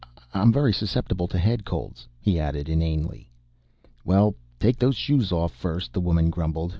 [0.33, 3.29] I'm very susceptible to head colds," he added inanely.
[4.03, 6.69] "Well, take those shoes off, first," the woman grumbled.